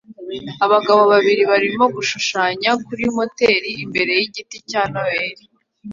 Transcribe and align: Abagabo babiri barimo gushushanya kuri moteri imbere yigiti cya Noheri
Abagabo 0.65 1.01
babiri 1.13 1.43
barimo 1.51 1.85
gushushanya 1.95 2.69
kuri 2.85 3.03
moteri 3.17 3.69
imbere 3.83 4.11
yigiti 4.19 4.57
cya 4.69 4.81
Noheri 4.91 5.43